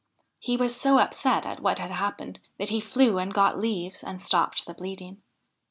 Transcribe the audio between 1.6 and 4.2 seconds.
had happened, that he flew and got leaves and